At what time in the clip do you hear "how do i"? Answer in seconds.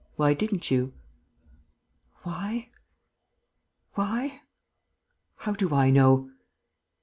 5.35-5.91